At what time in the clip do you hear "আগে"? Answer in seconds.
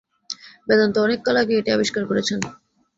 1.37-1.53